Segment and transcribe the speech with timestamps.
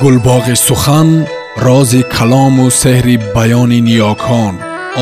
[0.00, 1.08] гулбоғи сухан
[1.66, 4.54] рози калому сеҳри баёни ниёкон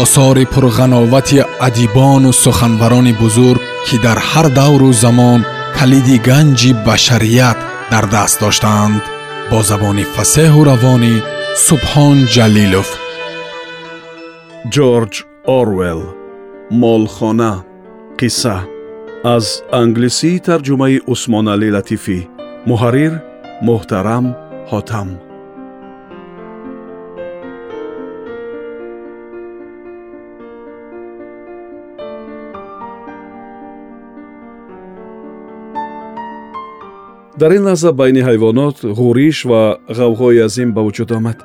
[0.02, 5.40] осори пурғановати адибону суханварони бузург ки дар ҳар давру замон
[5.78, 7.58] калиди ганҷи башарият
[7.92, 9.02] дар даст доштаанд
[9.50, 11.14] бо забони фасеҳу равонӣ
[11.66, 12.88] субҳон ҷалилов.
[14.74, 15.14] Ҷорҷ
[15.60, 16.00] орвел
[16.82, 17.52] молхона
[18.20, 18.56] қисса
[19.36, 19.46] аз
[19.82, 22.18] англисии тарҷумаи усмоналӣ латифӣ.
[22.70, 23.12] Муҳаррир
[23.68, 24.24] муҳтарам
[24.70, 25.08] ҳотам
[37.40, 39.62] дар ин лаҳза байни ҳайвонот ғуриш ва
[39.98, 41.38] ғавғои азим ба вуҷуд омад.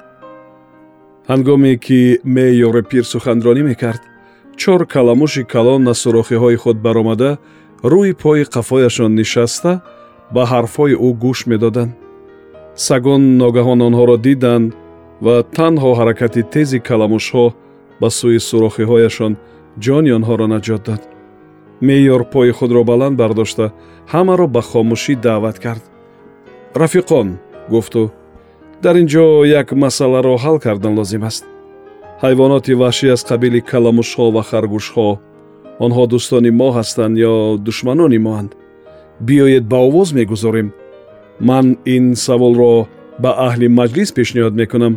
[1.31, 2.01] Ҳангоме ки
[2.35, 4.01] меъёри пир суханронӣ мекард
[4.61, 7.31] чор каламуши калон аз сурохиҳои худ баромада
[7.91, 9.71] рӯи пои қафояшон нишаста
[10.33, 11.91] ба ҳарфҳои ӯ гӯш медоданд
[12.87, 14.67] сагон ногаҳон онҳоро диданд
[15.25, 17.45] ва танҳо ҳаракати тези каламушҳо
[18.01, 19.33] ба сӯи сурохиҳояшон
[19.85, 21.01] ҷони онҳоро наҷот дод
[21.87, 23.65] меъёр пои худро баланд бардошта
[24.13, 25.83] ҳамаро ба хомӯшӣ даъват кард.
[26.81, 27.27] Рафиқон
[27.73, 28.03] гуфту
[28.83, 29.25] дар ин ҷо
[29.59, 31.43] як масъаларо ҳал кардан лозим аст.
[32.23, 35.09] Ҳайвоноти ваҳшӣ аз қабили каламушҳо ва харгӯшҳо
[35.85, 37.33] онҳо дӯстони мо ҳастанд ё
[37.67, 38.51] душманони моанд?
[39.27, 40.69] Биёед ба овоз мегузорем
[41.39, 42.87] ман ин саволро
[43.23, 44.93] ба аҳли маҷлис пешниҳод мекунам.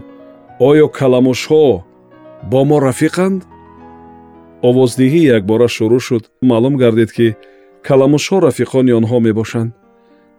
[0.69, 1.65] Оё каламушҳо
[2.51, 3.41] бо мо рафиқанд?
[4.69, 6.25] Овоздиҳӣ якбора шурӯъ шуд.
[6.51, 7.29] Маълум гардид ки
[7.87, 9.70] каламушҳо рафиқони онҳо мебошанд.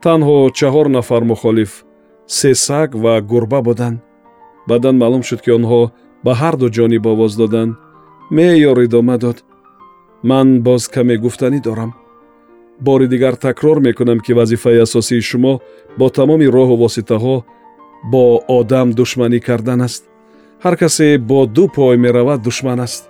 [0.03, 1.71] Танҳо чаҳор нафар мухолиф
[2.37, 3.97] се саг ва гурба буданд.
[4.69, 5.81] Баъдан маълум шуд ки онҳо
[6.25, 7.73] ба ҳарду ҷониб овоз доданд.
[8.35, 9.37] Меъёр идома дод.
[10.29, 11.91] Ман боз каме гуфтанӣ дорам
[12.79, 15.59] бори дигар такрор мекунам ки вазифаи асосии шумо
[15.97, 17.43] бо тамоми роҳу воситаҳо
[18.11, 20.03] бо одам душманӣ кардан аст.
[20.63, 23.09] Ҳар касе бо ду пой меравад душман аст.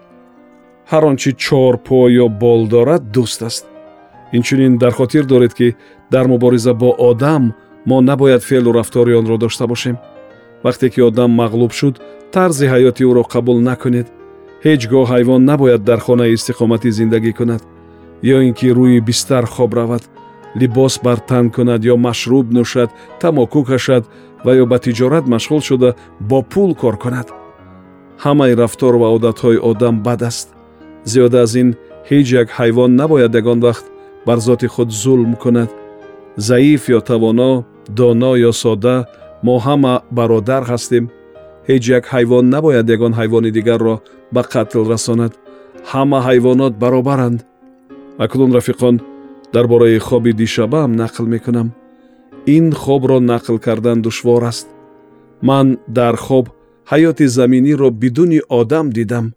[0.91, 3.65] Ҳар он чи чор пой ё бол дорад дӯст аст.
[4.31, 5.75] Инчунин дар хотир доред ки
[6.11, 7.53] дар мубориза бо одам
[7.85, 9.97] мо набояд феълу рафтори онро дошта бошем.
[10.63, 14.07] Вақте ки одам мағлуб шуд тарзи ҳаёти ӯро қабул накунед.
[14.65, 17.63] Ҳеҷ гоҳ ҳайвон набояд дар хонаи истиқоматӣ зиндагӣ кунад
[18.23, 20.03] ё ин ки рӯи бистар хоб равад
[20.55, 22.89] либос бар тан кунад ё машруб нӯшад
[23.19, 24.03] тамоку кашад
[24.45, 27.27] ва ё ба тиҷорат машғул шуда бо пул кор кунад.
[28.23, 30.47] Ҳамаи рафтор ва одатҳои одам бад аст.
[31.11, 31.69] Зиёда аз ин
[32.09, 33.85] ҳеҷ як ҳайвон набояд ягон вақт
[34.25, 35.69] бар зоти худ зулм кунад.
[36.37, 38.97] Заиф ё тавоно доно ё сода
[39.45, 41.05] мо ҳама бародар ҳастем.
[41.67, 43.95] Ҳеҷ як ҳайвон набояд ягон ҳайвони дигарро
[44.33, 45.33] ба қатл расонад.
[45.91, 47.39] Ҳама ҳайвонот баробаранд
[48.17, 49.01] акнун рафиқон
[49.53, 51.73] дар бораи хоби дишабаам нақл мекунам.
[52.45, 54.67] Ин хобро нақл кардан душвор аст.
[55.41, 56.49] Ман дар хоб
[56.89, 59.33] ҳаёти заминиро бидуни одам дидам.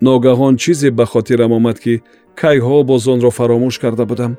[0.00, 2.02] Ногаҳон чизе ба хотирам омад ки
[2.40, 4.36] кайҳо боз онро фаромӯш карда будам.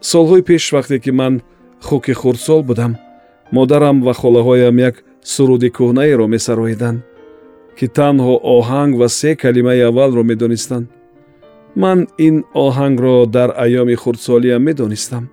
[0.00, 1.42] Солҳои пеш вақте ки ман
[1.80, 2.96] хуки хурдсол будам
[3.52, 6.98] модарам ва холаҳоям як суруди кӯҳнаеро месароиданд
[7.78, 10.86] ки танҳо оҳанг ва се калимаи аввалро медонистанд
[11.76, 15.24] ман ин оҳангро дар айёми хурдсолиам медонистам.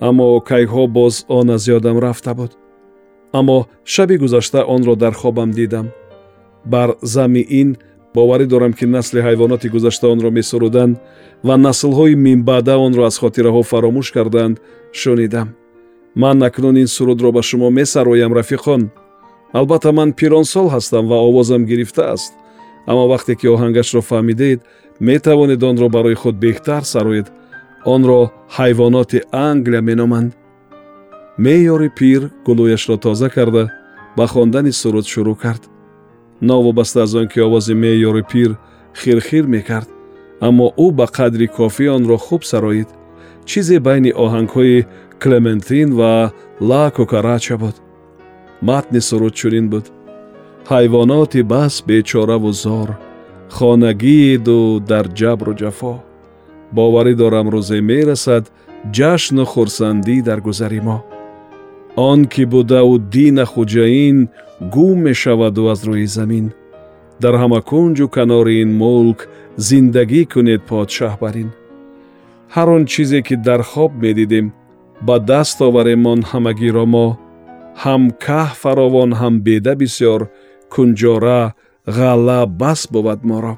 [0.00, 2.52] Аммо кайҳо боз он аз ёдам рафта буд.
[3.32, 5.86] Аммо шаби гузашта онро дар хобам дидам.
[6.64, 7.76] Бар зами ин
[8.14, 10.96] боварӣ дорам ки насли ҳайвоноти гузашта онро месуруданд
[11.44, 14.60] ва наслҳои минбаъда онро аз хотираҳо фаромӯш карданд
[14.92, 15.48] шунидам.
[16.14, 18.82] Ман акнун ин сурудро ба шумо месароям рафиқон.
[19.52, 22.32] Албатта ман пиронсол ҳастам ва овозам гирифтааст
[22.90, 24.58] аммо вақте ки оҳангашро фаҳмидед
[25.00, 27.26] метавонед онро барои худ беҳтар сароед.
[27.84, 28.20] Онро
[28.56, 30.32] ҳайвоноти англия меноманд.
[31.44, 33.64] Меъёри пир гулӯяшро тоза карда
[34.16, 35.62] ба хондани суруд шурӯъ кард.
[36.40, 38.50] Новобаста аз он ки овози меъёри пир
[39.00, 39.88] хирхир мекард
[40.46, 42.88] аммо ӯ ба қадри кофӣ онро хуб сароид.
[43.48, 44.86] Чизе байни оҳангҳои
[45.22, 46.12] клементин ва
[46.68, 47.76] ла кукарача буд.
[48.68, 49.86] Матни суруд чунин буд.
[50.70, 53.07] Ҳайвоноти бас бечораву зор
[53.56, 54.60] хонагиеду
[54.90, 55.94] дар ҷабру ҷафо.
[56.76, 58.44] Боварӣ дорам рӯзе мерасад
[58.96, 60.98] ҷашну хурсандӣ дар гузари мо.
[62.08, 64.18] Он ки будаву дина хуҷаин
[64.74, 66.46] гум мешаваду аз рӯи замин.
[67.22, 69.20] Дар ҳама кунҷу канори ин мулк
[69.66, 71.50] зиндагӣ кунед подшоҳ бар ин
[72.54, 74.46] ҳар он чизе ки дар хоб медидем
[75.06, 77.08] ба даст оваремон ҳамагиро мо.
[77.82, 80.20] Ҳам каҳ фаровон ҳам беда бисьёр
[80.74, 81.42] кунҷора
[81.88, 83.56] ғалла бас буд моро.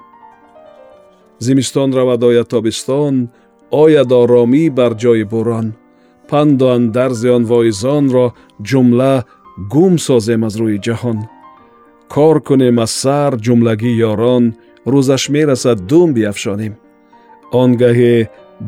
[1.41, 3.29] Зимистон равад ояд тобистон
[3.71, 5.67] ояд оромӣ бар ҷои бӯрон
[6.31, 8.27] панду андарзи он воизонро
[8.69, 9.15] ҷумла
[9.73, 11.19] гум созем аз рӯи ҷаҳон.
[12.15, 14.45] Кор кунем аз сар ҷумлагӣ ёрон
[14.93, 16.75] рӯзаш мерасад дум биафшонем.
[17.61, 18.17] Он гаҳе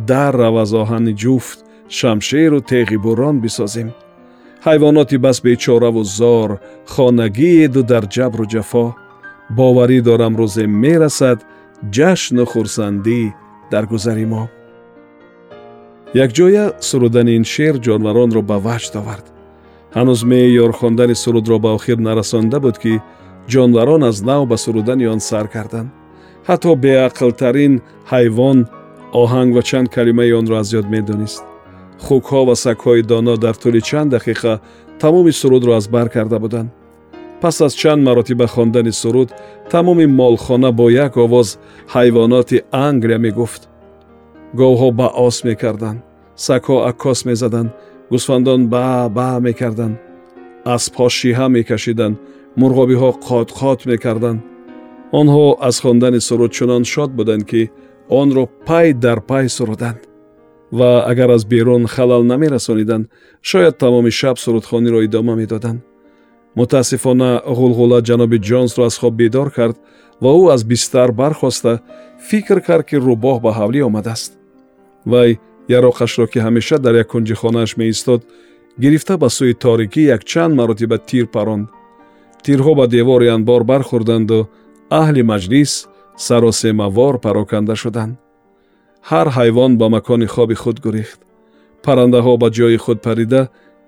[0.08, 1.58] даррав аз оҳани ҷуфт
[1.98, 3.88] шамшеру теғи бурон бисозем.
[4.66, 6.50] Ҳайвоноти бас бечораву зор
[6.92, 8.86] хонагиеду дар ҷабру ҷафо
[9.50, 11.38] боварӣ дорам рӯзе мерасад
[11.96, 13.20] ҷашну хурсандӣ
[13.72, 14.44] дар гузари мо.
[16.24, 19.26] Якҷоя сурудани ин шеър ҷонваронро ба ваҷд овард.
[19.96, 22.94] Ҳанӯз меъёр хондани сурудро ба охир нарасонда буд ки
[23.52, 25.90] ҷонварон аз нав ба сурудани он сар карданд.
[26.48, 27.74] Ҳатто беақлтарин
[28.12, 28.58] ҳайвон
[29.22, 31.42] оҳанг ва чанд калимаи онро аз ёд медонист.
[32.04, 34.52] Хукҳо ва сагҳои доно дар тӯли чанд дақиқа
[35.00, 36.70] тамоми сурудро аз бар карда буданд
[37.42, 39.28] пас аз чанд маротиба хондани суруд
[39.70, 41.58] тамоми молхона бо як овоз
[41.94, 43.62] ҳайвоноти англия мегуфт.
[44.60, 46.00] Говҳо баъос мекарданд
[46.46, 47.70] сагҳо аккос мезаданд
[48.12, 48.86] гӯсфандон ба
[49.16, 49.96] ба мекарданд
[50.74, 52.16] аспҳо шиҳа мекашиданд
[52.60, 54.40] мурғобиҳо қотқот мекарданд.
[55.20, 57.62] Онҳо аз хондани суруд чунон шод буданд ки
[58.20, 60.00] онро пай дар пай суруданд.
[60.78, 63.04] Ва агар аз берун халал намерасониданд
[63.50, 65.80] шояд тамоми шаб сурудхониро идома медоданд
[66.58, 69.76] мутаассифона ғулғула ҷаноби ҷонсро аз хоб бедор кард
[70.22, 71.80] ва ӯ аз бистар бархоста
[72.28, 74.32] фикр кард ки рӯбоҳ ба ҳавлӣ омадааст.
[75.06, 75.38] Вай
[75.68, 78.20] яроқашро ки ҳамеша дар як кунҷи хонааш меистод
[78.82, 81.68] гирифта ба сӯи торикӣ якчанд маротиба тир паронд.
[82.44, 84.48] Тирҳо ба девори анбор бархӯрданду
[85.00, 85.72] аҳли маҷлис
[86.26, 88.14] саросемавор пароканда шуданд.
[89.10, 91.20] Ҳар ҳайвон ба макони хоби худ гурехт.
[91.84, 93.42] Паррандаҳо ба ҷои худ парида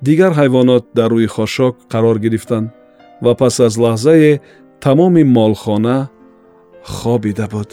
[0.06, 2.68] дигар ҳайвонот дар рӯи хошок қарор гирифтанд
[3.24, 4.32] ва пас аз лаҳзае
[4.84, 5.98] тамоми молхона
[6.96, 7.70] хобида буд.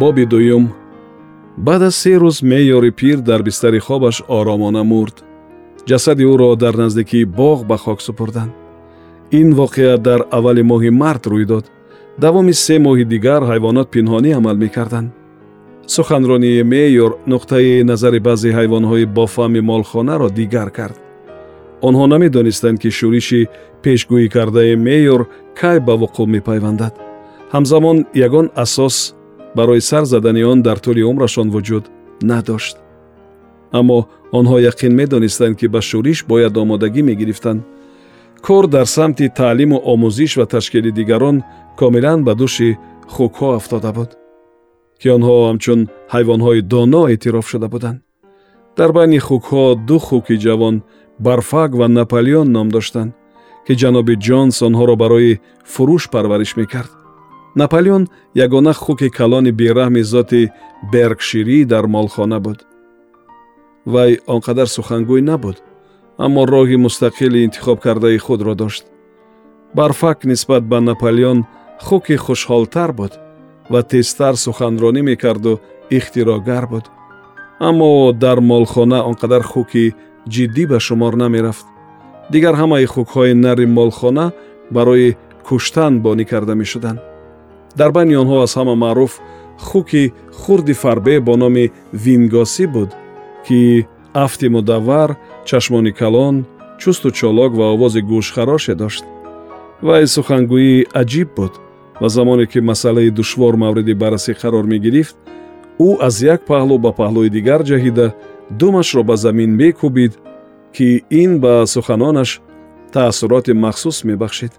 [0.00, 0.64] Боби дуюм
[1.64, 5.16] баъд аз се рӯз меёри пир дар бистари хобаш оромона мурд.
[5.88, 8.52] Ҷасади ӯро дар наздикии боғ ба хок супурданд
[9.30, 11.64] ин воқеа дар аввали моҳи март рӯй дод.
[12.18, 15.10] Давоми се моҳи дигар ҳайвонот пинҳонӣ амал мекарданд.
[15.86, 20.96] Суханронии меёр нуқтаи назари баъзе ҳайвонҳои бофаҳми молхонаро дигар кард.
[21.82, 23.40] Онҳо намедонистанд ки шӯриши
[23.82, 25.22] пешгӯӣ кардаи меёр
[25.60, 26.94] кай ба вуқӯъ мепайвандад.
[27.54, 28.96] Ҳамзамон ягон асос
[29.58, 31.84] барои сар задани он дар тӯли умрашон вуҷуд
[32.30, 32.76] надошт.
[33.78, 33.98] Аммо
[34.38, 37.60] онҳо яқин медонистанд ки ба шӯриш бояд омодагӣ мегирифтанд.
[38.46, 41.36] Кор дар самти таълиму омӯзиш ва ташкили дигарон
[41.80, 42.68] комилан ба дӯши
[43.14, 44.10] хукҳо афтода буд
[45.00, 45.80] ки онҳо ҳамчун
[46.14, 47.98] ҳайвонҳои доно эътироф шуда буданд.
[48.78, 50.76] Дар байни хукҳо ду хуки ҷавон
[51.26, 53.10] барфак ва наполеон ном доштанд
[53.66, 55.32] ки ҷаноби ҷонс онҳоро барои
[55.72, 56.92] фурӯш парвариш мекард
[57.60, 58.04] наполеон
[58.44, 60.42] ягона хуки калони бераҳми зоти
[60.92, 62.58] беркширӣ дар молхона буд.
[63.92, 65.56] Вай он қадар сухангӯй набуд
[66.24, 68.84] аммо роҳи мустақили интихоб кардаи худро дошт.
[69.76, 71.38] Барфак нисбат ба наполеон
[71.86, 73.12] хуки хушҳолтар буд
[73.72, 75.60] ва тезтар суханронӣ мекарду
[75.96, 76.84] ихтироъгар буд.
[77.68, 79.94] Аммо дар молхона он қадар хуки
[80.34, 81.66] ҷиддӣ ба шумор намерафт.
[82.32, 84.26] Дигар ҳамаи хукҳои нари молхона
[84.76, 87.00] барои куштан бонӣ карда мешуданд
[87.76, 89.20] дар байни онҳо аз ҳама маъруф
[89.58, 92.90] хуки хурди фарбе бо номи вингосӣ буд
[93.46, 95.10] ки афти мудаввар
[95.44, 96.44] чашмони калон
[96.78, 99.04] чусту чолок ва овози гӯшхароше дошт.
[99.82, 101.52] Вай сухангӯӣ аҷиб буд
[102.00, 105.16] ва замоне ки масъалаи душвор мавриди баррасӣ қарор мегирифт
[105.86, 108.06] ӯ аз як паҳлӯ ба паҳлӯи дигар ҷаҳида
[108.60, 110.12] думашро ба замин мекӯбид
[110.76, 110.88] ки
[111.22, 112.30] ин ба суханонаш
[112.92, 114.52] таассуроти махсус мебахшид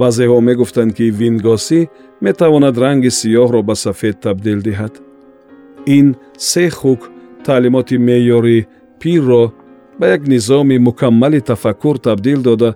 [0.00, 1.80] баъзеҳо мегуфтанд ки вингосӣ
[2.26, 4.94] метавонад ранги сиёҳро ба сафед табдил диҳад.
[5.96, 6.06] Ин
[6.50, 7.00] се хук
[7.46, 8.58] таълимоти меъёри
[9.00, 9.44] пирро
[9.98, 12.70] ба як низоми мукаммали тафаккур табдил дода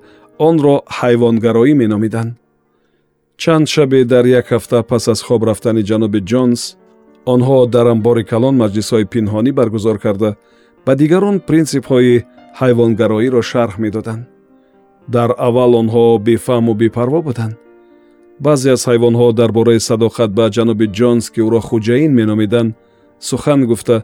[0.48, 2.32] онро ҳайвонгароӣ меномиданд.
[3.42, 6.60] Чанд шабе дар як ҳафта пас аз хоб рафтани ҷаноби ҷонс
[7.32, 10.30] онҳо дар амбори калон маҷлисҳои пинҳонӣ баргузор карда
[10.86, 12.14] ба дигарон принсипҳои
[12.60, 14.22] ҳайвонгароиро шарҳ медоданд
[15.14, 17.54] дар аввал онҳо бефаҳму бепарво буданд.
[18.44, 22.70] Баъзе аз ҳайвонҳо дар бораи садоқат ба ҷаноби ҷонс ки ӯро хуҷаин меномиданд
[23.28, 23.96] сухан гуфта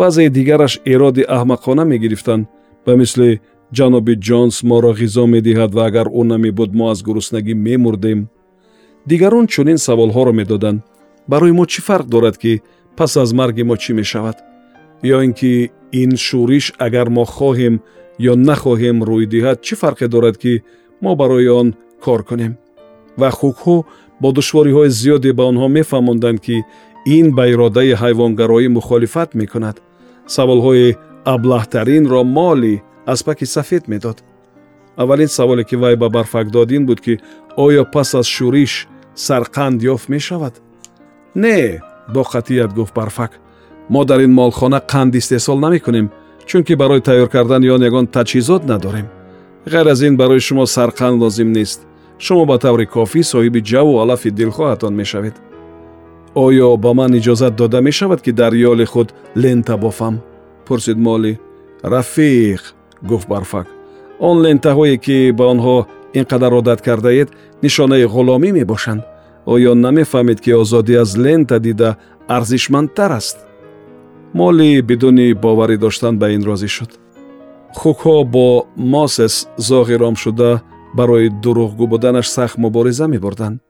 [0.00, 2.44] баъзеи дигараш эроди аҳмақона мегирифтанд
[2.86, 3.30] ба мисли
[3.76, 8.20] ҷаноби ҷонс моро ғизо медиҳад ва агар ӯ намебуд мо аз гуруснагӣ мемурдем
[9.10, 10.80] дигарон чунин саволҳоро медоданд.
[11.30, 12.52] Барои мо чӣ фарқ дорад ки
[12.96, 14.36] пас аз марги мо чӣ мешавад?
[15.14, 15.52] Ё ин ки
[16.02, 17.74] ин шӯриш агар мо хоҳем
[18.18, 20.62] ё нахоҳем рӯй диҳад чӣ фарқе дорад ки
[21.02, 21.68] мо барои он
[22.04, 22.54] кор кунем
[23.20, 23.76] ва хукҳо
[24.20, 26.56] бо душвориҳои зиёде ба онҳо мефаҳмонданд ки
[27.16, 29.76] ин ба иродаи ҳайвонгароӣ мухолифат мекунад.
[30.34, 30.96] Саволҳои
[31.34, 34.18] аблаҳтаринро моли аспаки сафед медод.
[34.96, 37.14] Аввалин саволе ки вай ба барфак дод ин буд ки
[37.56, 38.72] оё пас аз шӯриш
[39.26, 40.54] сарқанд ёфт мешавад?
[41.34, 41.80] Не
[42.14, 43.32] бо қатъият гуфт барфак.
[43.88, 46.10] Мо дар ин молхона қанд истеҳсол намекунем
[46.46, 49.06] чунки барои тайёр кардани он ягон таҷҳизот надорем.
[49.66, 51.80] Ғайр аз ин барои шумо сарқанд лозим нест.
[52.18, 55.34] Шумо ба таври кофӣ соҳиби ҷаву алафи дилхоҳатон мешавед.
[56.34, 60.20] Оё ба ман иҷозат дода мешавад ки дар ёли худ лента бофам?
[60.66, 61.38] Пурсид молли.
[61.82, 62.62] Рафиқ
[63.02, 63.66] гуфт барфак.
[64.18, 65.86] Он лентаҳое ки ба онҳо
[66.18, 67.28] ин қадар одат кардаед
[67.62, 69.02] нишонаи ғуломӣ мебошанд.
[69.46, 71.96] Оё намефаҳмед ки озодӣ аз лента дида
[72.28, 73.36] арзишмандтар аст
[74.34, 76.90] молли бидуни боварӣ доштан ба ин розӣ шуд.
[77.78, 79.34] Хукҳо бо мосес
[79.68, 80.50] зоғи ром шуда
[80.98, 83.60] барои дурӯғгӯ буданаш сахт мубориза мебурданд.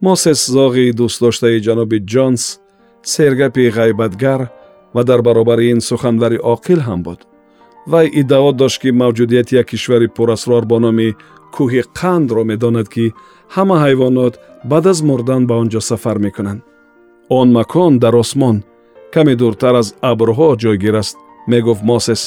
[0.00, 2.42] Мосес зоғи дӯстдоштаи ҷаноби ҷонс
[3.12, 4.40] сергапи ғайбатгар
[4.94, 7.20] ва дар баробари ин суханвари оқил ҳам буд.
[7.86, 11.08] Вай иддао дошт ки мавҷудияти як кишвари пурасрор бо номи
[11.54, 13.04] кӯҳи қандро медонад ки
[13.54, 14.34] ҳама ҳайвонот
[14.70, 16.60] баъд аз мурдан ба он ҷо сафар мекунанд.
[17.28, 18.56] Он макон дар осмон
[19.14, 21.16] каме дуртар аз абрҳо ҷойгир аст
[21.50, 22.22] мегуфт мосес.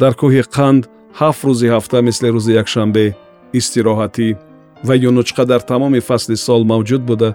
[0.00, 0.82] Дар кӯҳи қанд
[1.20, 3.06] ҳафт рӯзи ҳафта мисли рӯзи якшанбе
[3.58, 4.28] истироҳатӣ
[4.86, 7.30] ва юнучқа дар тамоми фасли сол мавҷуд буда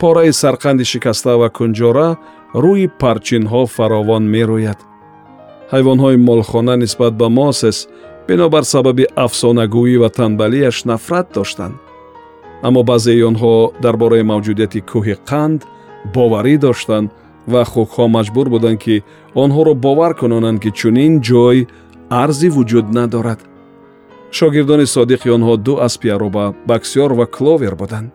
[0.00, 2.08] пораи сарқанди шикаста ва кунҷора
[2.64, 4.80] рӯи парчинҳо фаровон мерӯяд.
[5.72, 7.78] Ҳайвонҳои молхона нисбат ба мосес
[8.28, 11.76] бинобар сабаби афсонагӯӣ ва танбалиаш нафрат доштанд.
[12.66, 15.60] Аммо баъзеи онҳо дар бораи мавҷудияти кӯҳи қанд
[16.14, 17.08] боварӣ доштанд
[17.46, 19.02] ва хукҳо маҷбур буданд ки
[19.34, 21.58] онҳоро бовар кунонанд ки чунин ҷой
[22.22, 23.40] арзи вуҷуд надорад.
[24.38, 28.08] Шогирдони содиқи онҳо ду аспи ароба баксёр ва кловер буданд.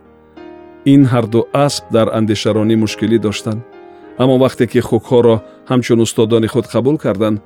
[0.94, 3.62] Ин ҳарду асп дар андешаронӣ мушкилӣ доштанд.
[4.22, 5.36] Аммо вақте ки хукҳоро
[5.70, 7.38] ҳамчун устодони худ қабул карданд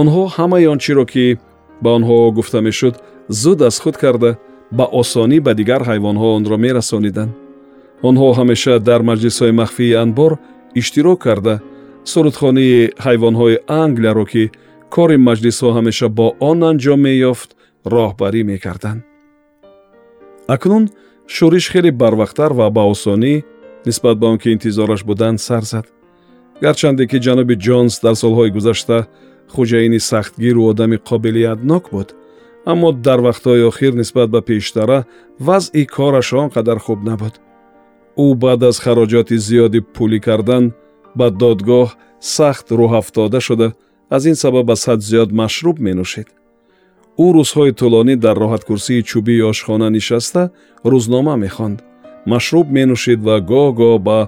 [0.00, 1.38] онҳо ҳамаи он чиро ки
[1.82, 2.94] ба онҳо гуфта мешуд
[3.28, 4.30] зуд аз худ карда
[4.78, 7.32] ба осонӣ ба дигар ҳайвонҳо онро мерасониданд.
[8.08, 10.32] Онҳо ҳамеша дар маҷлисҳои махфии анбор
[10.80, 11.54] иштирок карда
[12.10, 14.44] сурудхонаи ҳайвонҳои англияро ки
[14.94, 17.50] кори маҷлисҳо ҳамеша бо он анҷом меёфт
[17.92, 19.00] роҳбарӣ мекарданд.
[20.54, 20.84] Акнун
[21.34, 23.34] шӯриш хеле барвақттар ва ба осонӣ
[23.86, 25.86] нисбат ба он ки интизораш буданд сар зад.
[26.64, 28.98] Гарчанде ки ҷаноби ҷонс дар солҳои гузашта
[29.54, 32.08] хуҷаини сахтгиру одами қобилиятнок буд
[32.70, 34.98] аммо дар вақтҳои охир нисбат ба пештара
[35.46, 37.34] вазъи кораш он қадар хуб набуд
[38.16, 40.64] ӯ баъд аз хароҷоти зиёди пулӣ кардан
[41.18, 41.88] ба додгоҳ
[42.36, 43.68] сахт рӯҳафтода шуда
[44.16, 46.28] аз ин сабаб аз ҳад зиёд машруб менӯшид
[47.24, 50.42] ӯ рӯзҳои тӯлонӣ дар роҳаткурсии чӯбии ошхона нишаста
[50.90, 51.78] рӯзнома мехонд.
[52.32, 54.18] Машруб менӯшид ва гоҳ-гоҳ ба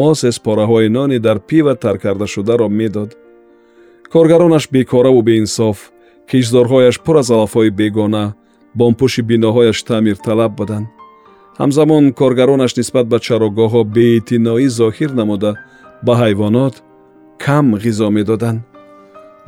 [0.00, 3.10] мосес пораҳои нони дар пива таркардашударо медод.
[4.12, 5.78] Коргаронаш бекораву беинсоф
[6.30, 8.24] киҷдорҳояш пур аз алафҳои бегона
[8.78, 10.86] бомпӯши биноҳояш таъмирталаб буданд
[11.60, 15.50] ҳамзамон коргаронаш нисбат ба чарогоҳҳо беэътиноӣ зоҳир намуда
[16.06, 16.74] ба ҳайвонот
[17.44, 18.60] кам ғизо медоданд.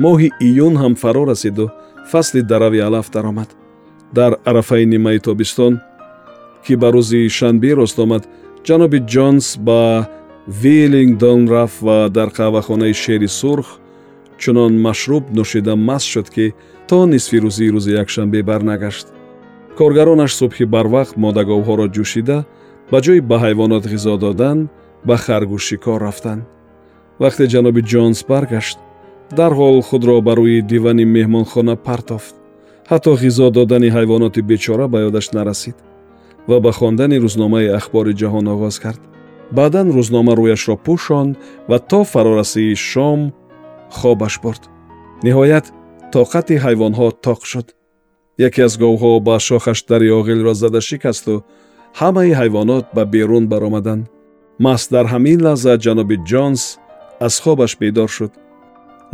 [0.04, 1.66] Моҳи июн ҳам фаро расиду
[2.10, 3.48] фасли дарави алаф даромад.
[4.18, 5.72] Дар арафаи нимаи тобистон
[6.64, 8.22] ки ба рӯзи шанбе рост омад
[8.66, 9.82] ҷаноби ҷонс ба
[10.62, 13.68] виллингдон рафт ва дар қаҳвахонаи шери сурх
[14.42, 16.46] чунон машруб нӯшида маст шуд ки
[16.88, 19.06] то нисфи рӯзии рӯзи якшанбе барнагашт
[19.78, 22.38] коргаронаш субҳи барвақт модаговҳоро ҷӯшида
[22.90, 24.58] ба ҷои ба ҳайвонот ғизо додан
[25.08, 26.42] ба харгӯшикор рафтанд
[27.22, 28.78] вақте ҷаноби ҷонс баргашт
[29.38, 32.34] дарҳол худро ба рӯи дивани меҳмонхона партофт.
[32.90, 35.76] Ҳатто ғизо додани ҳайвоноти бечора ба ёдаш нарасид
[36.48, 39.02] ва ба хондани рӯзномаи ахбори ҷаҳон оғоз кард.
[39.56, 41.32] Баъдан рӯзнома рӯяшро пӯшонд
[41.70, 43.20] ва то фарорасии шом
[43.98, 44.62] хобаш бурд.
[45.26, 45.66] Ниҳоят
[46.14, 47.66] тоқати ҳайвонҳо тоқ шуд
[48.38, 51.44] яке аз говҳо ба шохаш дари оғилро зада шикасту
[52.00, 54.04] ҳамаи ҳайвонот ба берун баромаданд
[54.64, 56.62] маст дар ҳамин лаҳза ҷаноби ҷонс
[57.26, 58.32] аз хобаш бедор шуд.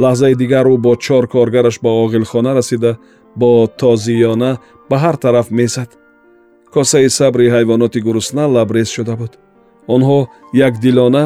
[0.02, 2.92] Лаҳзаи дигар ӯ бо чор коргараш ба оғилхона расида
[3.40, 3.50] бо
[3.80, 4.50] тозиёна
[4.90, 5.90] ба ҳар тараф мезад
[6.74, 9.32] косаи сабри ҳайвоноти гурусна лабрез шуда буд.
[9.94, 10.18] Онҳо
[10.66, 11.24] якдилона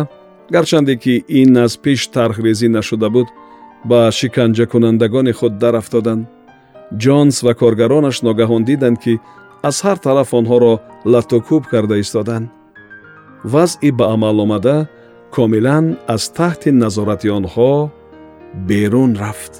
[0.54, 3.28] гарчанде ки ин аз пеш тархрезӣ нашуда буд
[3.90, 6.24] ба шиканҷакунандагони худ daрафтоданд
[7.02, 9.14] ҷонс ва коргаронаш ногаҳон диданд ки
[9.68, 10.74] аз ҳар тараф онҳоро
[11.12, 12.46] латтукӯб карда истоданд
[13.52, 14.76] вазъи ба амал омада
[15.36, 17.72] комилан аз таҳти назорати онҳо
[18.68, 19.54] берун рафт.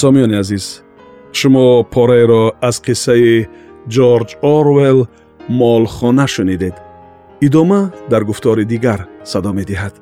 [0.00, 0.64] Сомиёни азиз
[1.38, 1.64] шумо
[1.94, 3.46] пораеро аз қиссаи
[3.88, 5.06] ҷорҷ орвелл
[5.48, 6.74] молхона шунидед.
[7.40, 10.01] Идома дар гуфтори дигар садо медиҳад